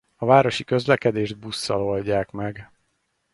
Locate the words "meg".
2.31-2.69